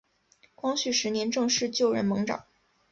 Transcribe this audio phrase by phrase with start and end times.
[0.55, 2.43] 光绪十年正式就任盟长。